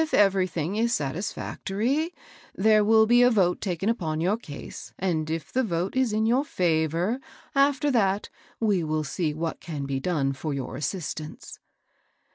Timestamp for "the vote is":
5.53-6.11